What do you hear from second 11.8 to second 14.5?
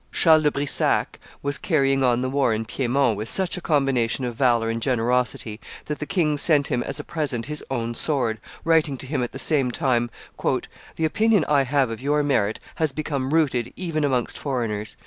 of your merit has become rooted even amongst